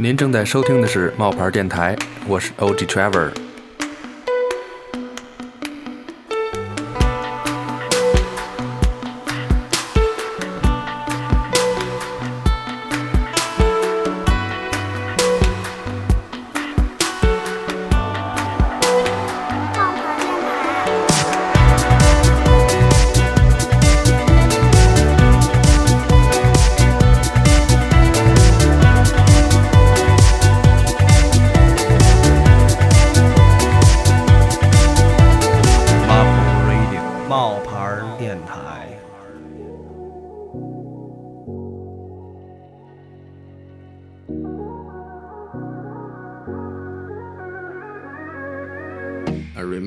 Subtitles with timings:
[0.00, 1.96] 您正在收听的是冒牌电台，
[2.28, 3.47] 我是 OG Trevor。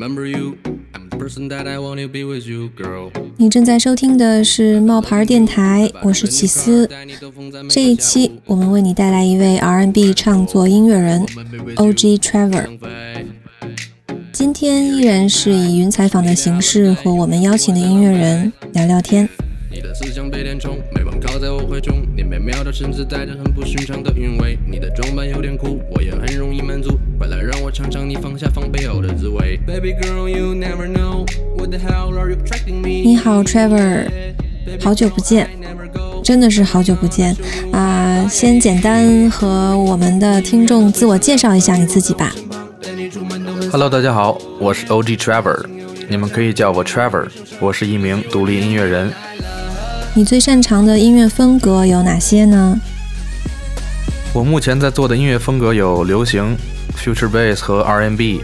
[0.02, 0.58] Remember you.
[0.96, 3.12] I'm the person that i want to be with you girl.
[3.38, 6.90] 你正在收听的是冒牌电台我是起思
[7.70, 11.24] 这一期我们为你带来一位 rnb 唱作音乐人
[11.76, 12.66] og trevor
[14.32, 19.30] 今天依然是以云采访的形式和我们邀请的音乐人聊聊天。
[21.21, 24.57] 靠在我怀中，你美妙的身姿带着很不寻常的韵味。
[24.65, 26.97] 你的装扮有点酷，我也很容易满足。
[27.20, 29.59] 快来让我尝尝你放下防备后的滋味。
[29.67, 31.25] Baby girl, you never know
[31.55, 33.03] what the hell are you attracting me.
[33.07, 34.07] 你好，Trevor，
[34.81, 35.49] 好久不见，
[36.23, 37.35] 真的是好久不见
[37.71, 38.27] 啊！
[38.27, 42.34] 先简单和我们的听众自我介绍一下你自己吧。
[43.71, 45.65] Hello，大家好，我是 OG Trevor，
[46.09, 47.27] 你们可以叫我 Trevor，
[47.59, 49.12] 我是一名独立音乐人。
[50.13, 52.77] 你最擅长的音乐风格有哪些呢？
[54.34, 56.57] 我目前在做的音乐风格有流行、
[56.98, 58.41] future bass 和 R&B。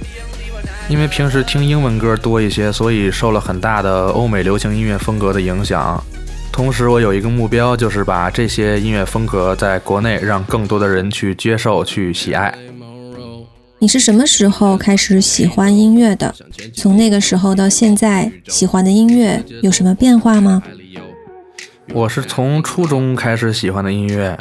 [0.88, 6.02] 因为平时听英文歌多一些，所以受了很大的欧美流行音乐风格的影响。
[6.54, 12.58] 同时，我有一个目标，就是把这些音乐风格在国内让更多的人去接受、去喜爱。
[13.80, 16.34] 你是什么时候开始喜欢音乐的？
[16.74, 20.64] 从那个时候到现在，喜欢的音乐有什么变化吗？
[21.94, 24.38] 我是从初中开始喜欢的音乐，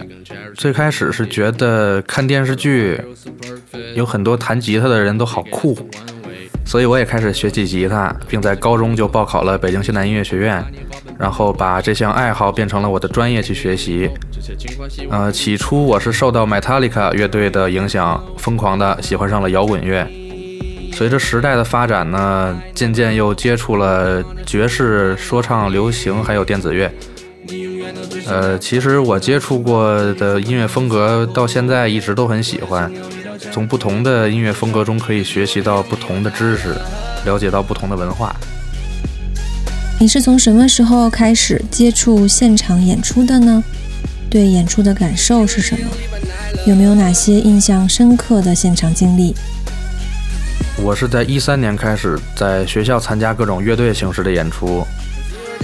[0.55, 3.01] 最开始是觉得看电视剧
[3.95, 5.77] 有很多弹吉他的人都好酷，
[6.65, 10.65] 所以我也开始学起吉他，并在高中就报考了北京现代音乐学院，
[11.19, 14.11] 然后把这项爱好变成了我的专业去学习。
[15.11, 20.07] 呃，起初我是受到 Metallica 乐队的影响，疯狂的喜欢上了摇滚乐。
[20.93, 26.91] 随着时代的发展呢，渐渐又接触了爵士、说唱、流行，还有电子乐。
[28.29, 32.93] 呃，其实我接触过的音乐风格，到现在一直都很喜欢。
[33.53, 36.75] 从不同的音乐风格中，可以学习到不同的知识，
[37.25, 38.35] 了解到不同的文化。
[40.01, 43.63] 你是从什么时候开始接触现场演出的呢？
[44.29, 45.87] 对演出的感受是什么？
[46.67, 49.35] 有没有哪些印象深刻的现场经历？
[50.83, 54.85] 我是在一三年开始在学校参加各种乐队形式的演出，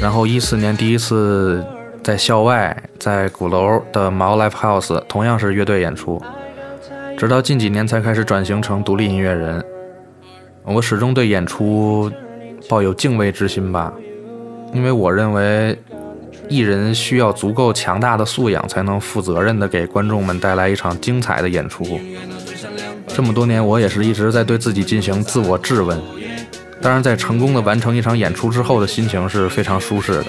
[0.01, 1.65] 然后一四年第一次。
[2.03, 6.21] 在校外，在鼓楼的毛 Live House，同样是乐队演出。
[7.17, 9.65] 直到近几年才开始转型成独立音乐人。
[10.65, 12.11] 我始终对演出
[12.69, 13.93] 抱有敬畏之心吧，
[14.73, 15.79] 因为我认为
[16.49, 21.85] 艺人需要足够强大的素养，才能负责任地给观众们带来一场精彩的演出。
[23.07, 25.97] 这么多年，我也是一直在对自己进行自我质问。
[26.81, 30.27] 当然，在成功的完成一场演出之后的心情是非常舒适的。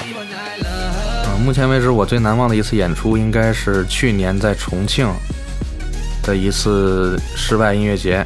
[1.44, 5.06] 目前为止，我最难忘的一次演出应该是去年在重庆
[6.24, 8.26] 的一次室外音乐节。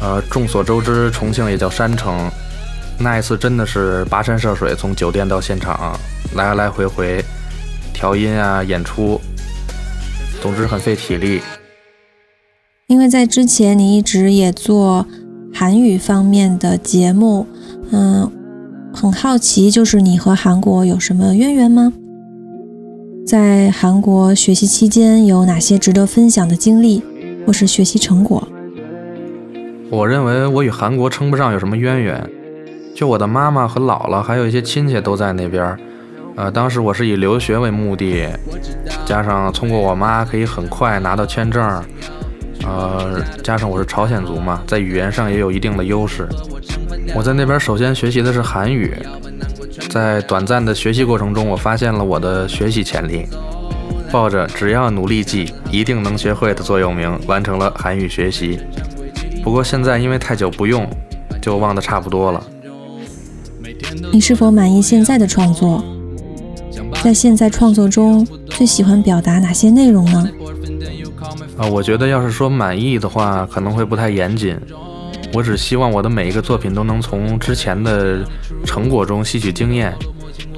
[0.00, 2.30] 呃，众所周知，重庆也叫山城。
[2.96, 5.98] 那一次真的是跋山涉水，从酒店到现场，
[6.36, 7.24] 来来回回
[7.92, 9.20] 调音啊，演出，
[10.40, 11.42] 总之很费体力。
[12.86, 15.04] 因为在之前你一直也做
[15.52, 17.48] 韩语方面的节目，
[17.90, 18.30] 嗯，
[18.94, 21.92] 很好奇，就是你和韩国有什么渊源吗？
[23.28, 27.02] 在韩国学习期间有哪些值得分享的经历
[27.46, 28.48] 或是学习成果？
[29.90, 32.26] 我认为我与韩国称不上有什么渊源，
[32.96, 35.76] 就我的妈妈和姥姥还有一些亲戚都在那边。
[36.36, 38.28] 呃，当时我是以留学为目的，
[39.04, 41.84] 加上通过我妈可以很快拿到签证，
[42.64, 46.26] 呃，加上我是朝鲜族嘛，在语言上也有一定的优势。
[47.14, 48.96] 我在那边首先学习的是韩语。
[49.90, 53.26] 在短暂的学习过程中，我发现了我的学习潜力，
[54.10, 58.58] 抱着只要努力记，一定能学会的座右铭，完成了韩语学习。
[59.42, 60.86] 不过现在因为太久不用，
[61.40, 62.42] 就忘得差不多了。
[64.12, 65.82] 你是否满意现在的创作？
[67.02, 70.28] 在现在创作中最喜欢表达哪些内容呢？
[71.56, 74.58] 啊，我觉得要是说满意的话，可能会不太严谨。
[75.32, 78.24] 我只希望我的每一个作品都能从之前的
[78.64, 79.94] 成果中吸取经验，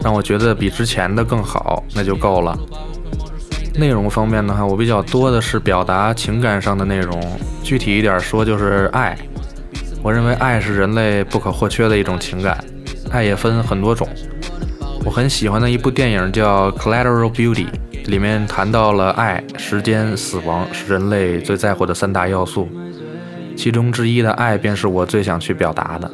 [0.02, 2.56] 让我觉得比之前的更好，那就够了。
[3.75, 7.20] 内容方面的话，我比较多的是表达情感上的内容，
[7.62, 9.17] 具体一点说就是爱。
[10.02, 12.62] 我认为爱是人类不可或缺的一种情感，
[13.11, 14.08] 爱也分很多种。
[15.05, 17.66] 我很喜欢的一部电影叫《Collateral Beauty》，
[18.06, 22.69] 里面谈到了爱、时间、死亡是人类最在乎的三大要素。
[23.60, 26.10] 其中之一的爱，便是我最想去表达的，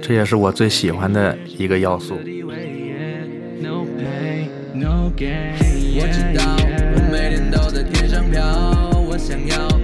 [0.00, 2.16] 这也是我最喜欢的一个要素。
[5.98, 6.56] 我知道，
[6.94, 8.40] 我每天都在天上飘，
[9.08, 9.75] 我想要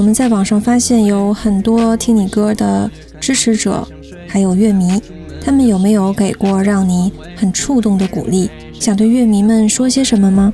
[0.00, 3.86] 我们在网上发现有很多听你歌的支持者，
[4.26, 4.98] 还有乐迷，
[5.44, 8.48] 他们有没有给过让你很触动的鼓励？
[8.72, 10.50] 想对乐迷们说些什么吗？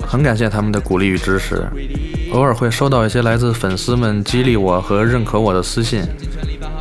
[0.00, 1.62] 很感谢他们的鼓励与支持，
[2.32, 6.02] 偶尔会收到一些来自粉丝们激励我和认可我的私信。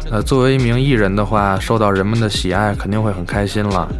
[0.09, 3.91] 呃，作为一名艺人的话，受到人们的喜爱肯定会很开心了。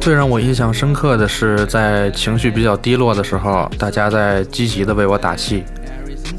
[0.00, 5.62] 最让我印象深刻的是，在情绪比较低落的时候，大家在积极的为我打气，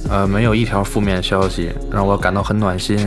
[0.09, 2.97] 呃，没有一条负面消息，让我感到很暖心。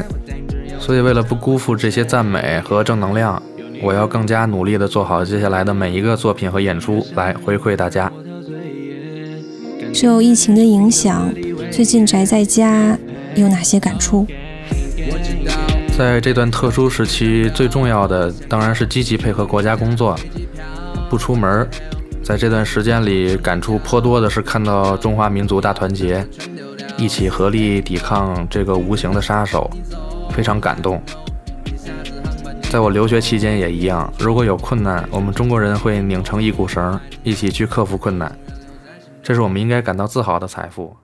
[0.79, 3.43] 所以，为了不辜负这些赞美和正能量，
[3.83, 8.11] 我要更加努力地做好接下来的每一个作品和演出，来回馈大家。
[9.93, 11.33] 受疫情的影响，
[11.71, 12.99] 最近宅在家
[13.35, 14.27] 有哪些感触？
[15.97, 20.15] 在这段特殊时期，最重要的当然是积极配合国家工作，
[21.09, 21.67] 不出门。
[22.23, 26.27] 在这段时间里，感触颇多的是看到中华民族大团结，
[26.99, 29.71] 一起合力抵抗这个无形的杀手，
[30.31, 31.01] 非常感动。
[32.71, 38.31] 在我留学期间也一样，如果有困难，我们中国人会拧成一股绳，一起去克服困难，
[39.23, 40.97] 这是我们应该感到自豪的财富。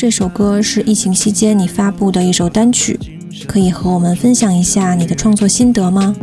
[0.00, 2.98] 这首歌是疫情期间你发布的一首单曲，
[3.46, 6.16] 可以和我们分享一下你的创作心得吗？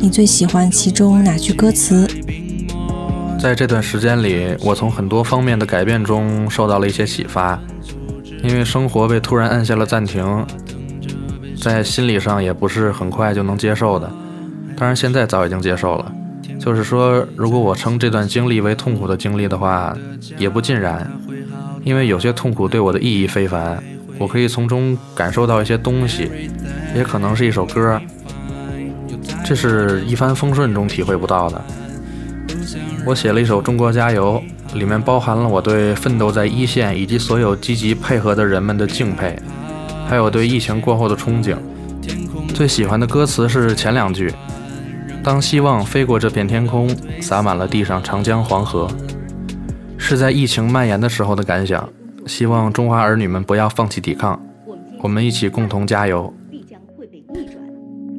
[0.00, 2.08] 你最喜欢其中哪句歌词？
[3.38, 7.60] 在这段时间里，我从很多方面的改变中受到了一些启发，
[8.42, 10.46] 因为生活被突然按下了暂停，
[11.60, 14.10] 在心理上也不是很快就能接受的。
[14.78, 16.10] 当然，现在早已经接受了。
[16.58, 19.94] 就是说，如果我称这段经历为痛苦的经历的话，
[20.38, 21.06] 也不尽然，
[21.88, 23.82] 因为有些痛苦对我的意义非凡，
[24.18, 26.30] 我可以从中感受到一些东西，
[26.94, 27.98] 也可能是一首歌，
[29.42, 31.64] 这是一帆风顺中体会不到的。
[33.06, 34.38] 我写了一首《中国加油》，
[34.78, 39.34] 里面包含了我对奋斗在一线以及所有积极配合的人们的敬佩，
[40.06, 41.56] 还有对疫情过后的憧憬。
[42.52, 44.30] 最喜欢的歌词是前两句
[45.24, 48.86] ：“当希望飞过这片天空，洒满了地上长江黄河。”
[49.98, 51.86] 是在疫情蔓延的时候的感想。
[52.26, 54.40] 希望中华儿女们不要放弃抵抗，
[55.02, 56.32] 我们一起共同加油。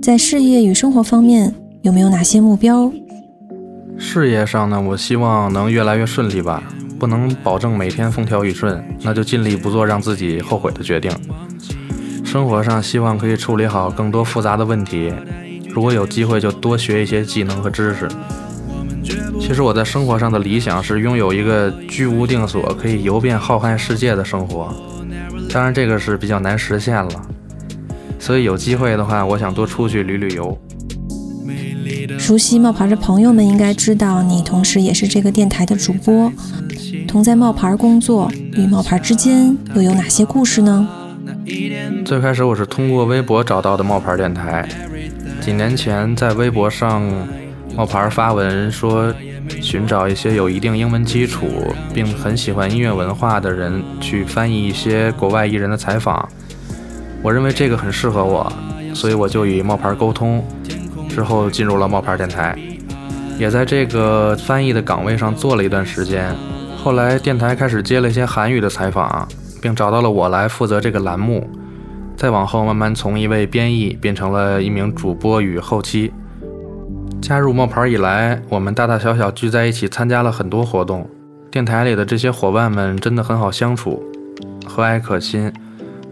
[0.02, 2.92] 在事业与生活方面，有没有哪些目标？
[3.98, 6.64] 事业上呢，我希望能越来越顺利吧，
[6.98, 11.12] 不能保证每天风调雨顺，那就尽力不做让自己后悔的决定。
[12.24, 15.14] 生活上希望可以处理好更多复杂的问题，
[15.70, 18.08] 如果有机会就多学一些技能和知识。
[19.39, 24.74] 其实我在生活上的理想是拥有一个居无定所、可以游遍浩瀚世界的生活，
[25.51, 27.10] 当然这个是比较难实现了。
[28.20, 30.58] 所以有机会的话，我想多出去旅旅游。
[32.18, 36.32] 熟悉冒牌的朋友们应该知道，你同时也是这个电台的主播。
[37.08, 40.88] 同在冒牌工作与冒牌之间又有哪些故事呢？
[42.06, 44.68] 最开始我是通过微博找到的冒牌电台，
[45.41, 47.01] 几年前在微博上，
[47.76, 49.14] 冒牌发文说
[49.62, 56.28] 寻找一些有一定英文基础并很喜欢音乐文化的人去翻译一些国外艺人的采访。
[57.22, 58.52] 我认为这个很适合我，
[58.94, 60.46] 所以我就与冒牌沟通，
[61.08, 62.58] 之后进入了冒牌电台，
[63.38, 66.36] 也在这个翻译的岗位上做了一段时间。
[66.78, 69.28] 后来电台开始接了一些韩语的采访，
[69.62, 71.50] 并找到了我来负责这个栏目。
[72.16, 76.12] 再往后，慢慢从一位编译变成了一名主播与后期。
[77.22, 81.08] 加入冒牌以来，我们大大小小聚在一起参加了很多活动。
[81.52, 84.02] 电台里的这些伙伴们真的很好相处，
[84.66, 85.52] 和蔼可亲。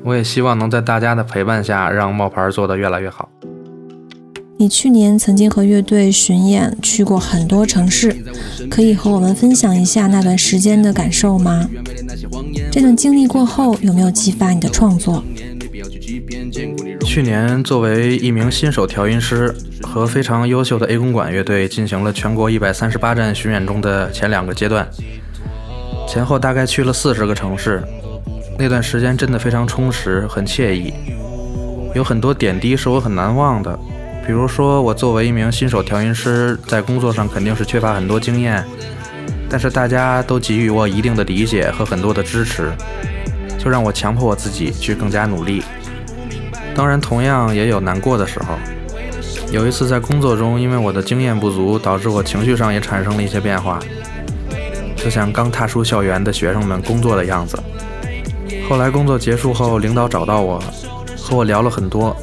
[0.04, 3.30] 我也希望能在大家的陪伴下，让冒牌做得越来越好。
[4.58, 8.16] 你去年曾经和乐队巡演，去过很多城市，
[8.70, 11.70] 可以和我们分享一下那段时间的感受吗？
[12.72, 15.24] 这段经历过后，有没有激发你的创作？
[17.06, 19.56] 去年作为一名新手调音师，
[19.98, 24.88] 和非常优秀的 A 公馆乐队进行了全国一百三十八站巡演中的前两个阶段，
[26.08, 27.82] 前后大概去了四十个城市。
[28.60, 30.94] 那段时间真的非常充实，很惬意，
[31.96, 33.76] 有很多点滴是我很难忘的。
[34.24, 38.64] 比如说，我作为一名新手调音师，在工作上肯定是缺乏很多经验，
[39.50, 42.72] 但是大家都给予我一定的理解和很多的支持，
[43.58, 45.64] 就让我强迫我自己去更加努力。
[46.76, 48.60] 当然，同样也有难过的时候。
[49.52, 53.80] 有一次在工作中，因为我的经验不足，导致我情绪上也产生了一些变化，
[54.96, 57.58] 就像刚踏出校园的学生们工作的样子。
[58.70, 60.62] 后来工作结束后，领导找到我，
[61.18, 62.16] 和我聊了很多，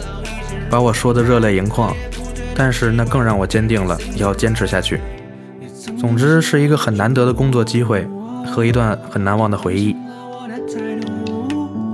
[0.69, 1.95] 把我说的热泪盈眶。
[2.57, 5.00] 但是那更让我坚定了要坚持下去。
[5.99, 8.07] 总之是一个很难得的工作机会
[8.47, 9.97] 和一段很难忘的回忆。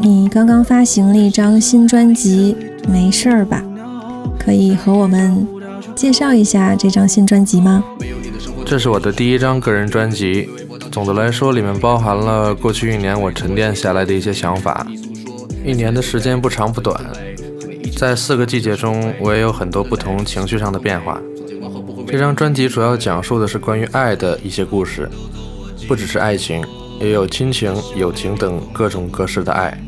[0.03, 2.55] 你刚刚发行了一张新专辑，
[2.87, 3.63] 没事儿吧？
[4.43, 5.47] 可以和我们
[5.95, 7.85] 介绍一下这张新专辑吗？
[8.65, 10.49] 这是我的第一张个人专辑。
[10.91, 14.87] 总的来说，里面包含了过去一年我沉淀下来的一些想法。
[15.65, 16.99] 一年的时间不长不短，
[17.97, 21.21] 在四个季节中，我也有很多不同情绪上的变化。
[22.09, 25.09] 这张专辑主要讲述的是关于爱的一些故事，
[25.87, 26.65] 不只是爱情，
[26.99, 29.79] 也有亲情、友情等各种各式的爱。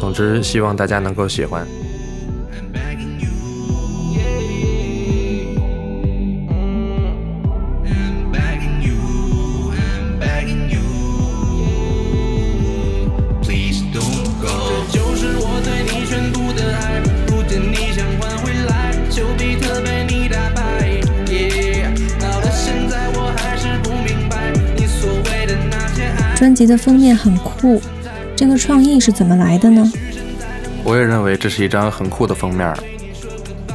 [0.00, 1.66] 总之，希望大家能够喜欢。
[26.54, 27.82] 专辑的封面很酷，
[28.36, 29.84] 这个创意是怎么来的呢？
[30.84, 32.72] 我也认为这是一张很酷的封面，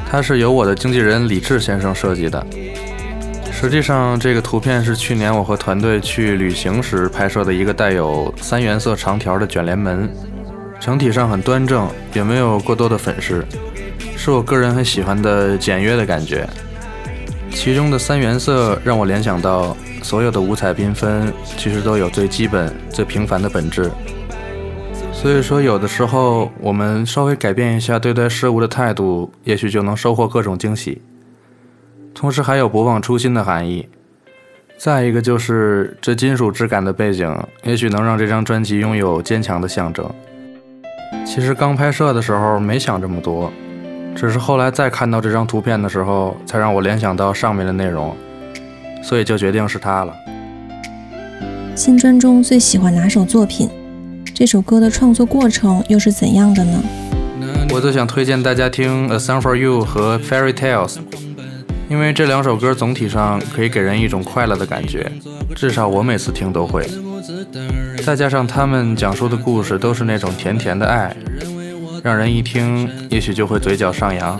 [0.09, 2.41] 它是由我的经纪人李志先生设计的。
[3.51, 10.09] 实际上，这个图片是去年我和团队去旅行时拍摄的一个带有三原色长条的卷帘门，
[10.79, 13.45] 整体上很端正，也没有过多的粉饰，
[14.15, 16.48] 是我个人很喜欢的简约的感觉。
[17.51, 19.75] 其中的三原色让我联想到。
[20.01, 23.91] 所有的五彩缤纷，其实都有最基本、最平凡的本质。
[25.12, 31.01] 所以说，有的时候我们稍微改变一下对待事物的态度，也许就能收获各种惊喜。
[32.15, 33.88] 同时，还有不忘初心的含义。
[34.77, 40.10] 再一个就是这金属质感的背景，也许能让这张专辑拥有坚强的象征。
[41.25, 43.51] 其实刚拍摄的时候没想这么多，
[44.15, 48.15] 只是后来再看到这张图片的时候，才让我联想到上面的内容。
[49.01, 50.13] 所以就决定是他了。
[51.75, 53.70] 新专中最喜欢哪首作品？
[54.34, 56.82] 这首歌的创作过程又是怎样的呢？
[57.72, 60.96] 我最想推荐大家听《A Song for You》和《Fairy Tales》，
[61.89, 65.12] 因为这两首歌总体上可以给人一种快乐的感觉，
[65.56, 66.88] 至少我每次听都会。
[68.03, 71.15] 再加上他们讲述的故事都是那种甜甜的爱，
[72.03, 74.39] 让人一听也许就会嘴角上扬。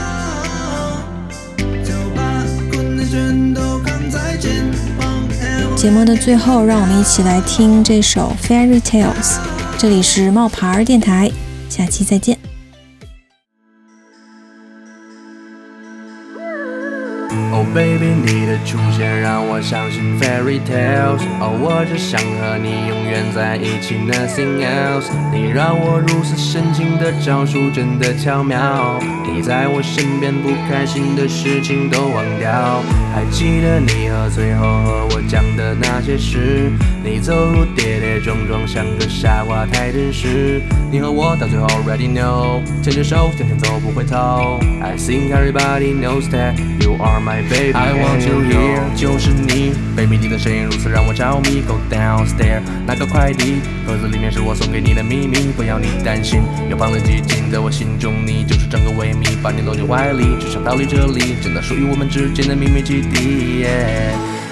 [5.81, 9.13] 节目的最后，让我们一起来听这首《Fairy Tales》。
[9.79, 11.31] 这里是冒牌电台，
[11.69, 12.50] 下期再见。
[17.73, 21.21] baby，你的出现让我相信 fairy tales。
[21.39, 25.09] 哦，我只想和你永远在一起，nothing else。
[25.31, 28.99] 你让我如此深情的招数真的巧妙。
[29.25, 32.83] 你在我身边，不开心的事情都忘掉。
[33.13, 36.71] 还记得你喝醉后和我讲的那些事？
[37.03, 40.61] 你走路跌跌撞撞，像个傻瓜，太真实。
[40.91, 44.59] 你和我到最后 already know，牵着手，天天走不回头。
[44.81, 47.73] I think everybody knows that you are my baby。
[47.73, 51.61] I want you here，就是你，baby，你的声音如此让我着迷。
[51.61, 56.41] Go downstairs，拿个快递盒子里面是我送给你的秘密，不要你担心。
[56.69, 63.65] 有放了寂静，在我心中你就是整个维密，把你搂进怀里，只想逃离这里，真的属于我们之间的秘密基地。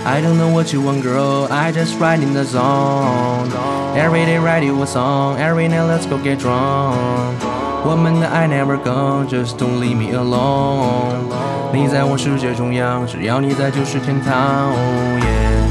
[0.05, 1.49] I don't know what you want, girl.
[1.51, 3.51] I just ride in the zone.
[3.97, 5.39] Every day write you a song.
[5.39, 7.37] Every night let's go get drunk.
[7.87, 11.29] 我们的爱 never gone, just don't leave me alone.
[11.73, 14.71] 你在我世界中央，只要你在就是天堂。
[14.71, 14.79] Oh
[15.21, 15.69] yeah，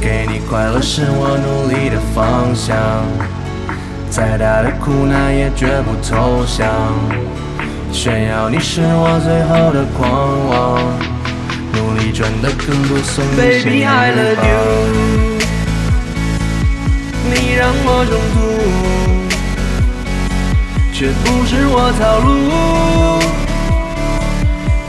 [0.00, 2.76] 给你快乐是我努力的方向，
[4.08, 6.68] 再大的苦难也绝不投降。
[7.92, 10.80] 炫耀你是我最后的狂妄，
[11.79, 14.59] 努力赚得更多送你 Baby I love you，
[17.31, 18.37] 你让我中毒，
[20.91, 22.27] 却不是我套路。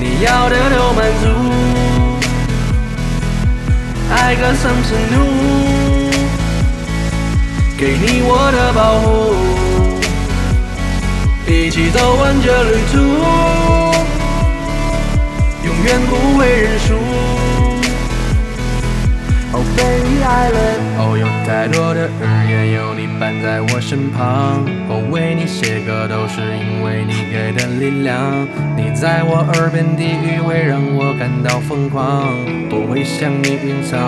[0.00, 1.24] 你要的都满足
[4.12, 5.24] ，I got something new，
[7.78, 9.08] 给你我的保护，
[11.46, 12.98] 一起走完这旅途，
[15.84, 16.94] 远不会认输。
[19.52, 28.46] Oh baby I love，哦有太多的日夜有你伴在我身旁，哦为你写歌都是因为你给的力量，
[28.76, 32.32] 你在我耳边低语会让我感到疯狂，
[32.68, 33.98] 不会向你隐藏。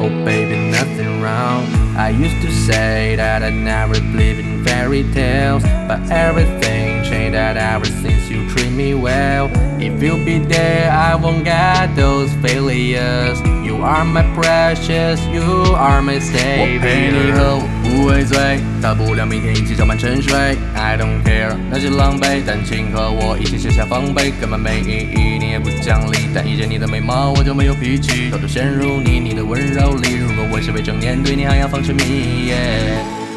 [0.00, 1.68] Oh baby nothing wrong。
[1.94, 7.84] I used to say that I never believe in fairy tales, but everything changed that ever
[7.84, 9.50] since you treat me well.
[9.78, 13.40] If you'll be there, I won't get those failures.
[13.64, 16.58] You are my precious, you are my savior.
[16.58, 20.56] 我陪你和我不会醉，大不了明天一起搅拌沉睡。
[20.74, 26.28] I don't care 那些狼狈，但请和我一起卸下防备，根本没意义，你也不讲理。
[26.34, 30.16] 但一见你的美貌，我就没有脾气，早就陷入你你的温柔里。
[30.16, 32.52] 如果我是未成年，对你还要放沉迷。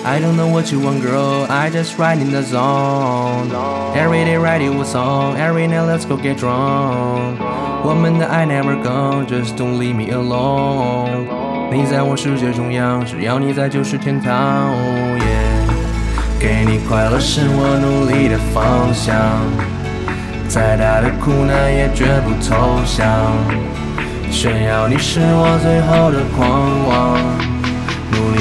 [0.04, 1.46] I don't know what you want, girl.
[1.48, 3.52] I just ride in the zone.
[3.96, 5.38] Every day write you a song.
[5.38, 7.38] Every night let's go get drunk.
[7.84, 11.28] 我们的爱 never gone, just don't leave me alone.
[11.72, 14.74] 你在我世界中央，只要你在就是天堂。
[15.20, 19.16] Yeah，给你快乐是我努力的方向，
[20.48, 23.32] 再大的苦难也绝不投降。
[24.32, 27.61] 炫耀你是我最后的狂妄。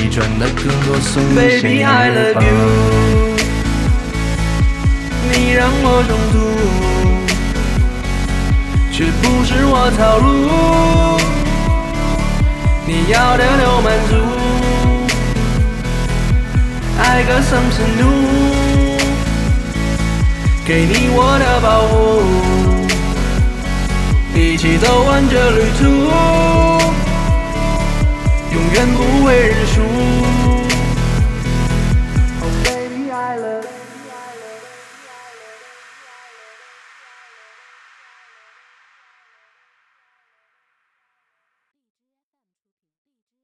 [0.01, 3.37] 努力赚得更多，送你 Baby I love you，
[5.31, 6.39] 你让我中毒，
[8.91, 10.27] 却不是我套路。
[12.87, 14.15] 你要的都满足
[16.99, 18.09] ，I got something new，
[20.65, 22.23] 给你我的保护，
[24.35, 26.70] 一起走完这旅途。
[28.53, 30.20] 永远不会认输。